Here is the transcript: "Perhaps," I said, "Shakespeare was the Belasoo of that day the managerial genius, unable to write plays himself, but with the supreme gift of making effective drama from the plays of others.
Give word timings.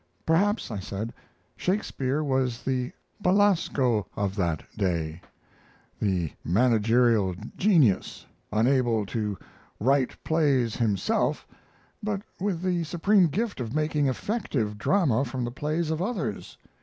"Perhaps," 0.25 0.71
I 0.71 0.79
said, 0.79 1.13
"Shakespeare 1.55 2.23
was 2.23 2.63
the 2.63 2.91
Belasoo 3.21 4.03
of 4.15 4.35
that 4.35 4.63
day 4.75 5.21
the 6.01 6.31
managerial 6.43 7.35
genius, 7.55 8.25
unable 8.51 9.05
to 9.05 9.37
write 9.79 10.17
plays 10.23 10.75
himself, 10.77 11.45
but 12.01 12.23
with 12.39 12.63
the 12.63 12.83
supreme 12.83 13.27
gift 13.27 13.59
of 13.59 13.75
making 13.75 14.07
effective 14.07 14.75
drama 14.79 15.23
from 15.23 15.43
the 15.43 15.51
plays 15.51 15.91
of 15.91 16.01
others. 16.01 16.57